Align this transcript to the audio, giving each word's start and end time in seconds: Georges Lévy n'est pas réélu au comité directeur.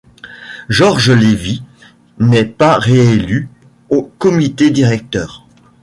Georges 0.67 1.11
Lévy 1.11 1.61
n'est 2.17 2.45
pas 2.45 2.79
réélu 2.79 3.49
au 3.91 4.11
comité 4.17 4.71
directeur. 4.71 5.45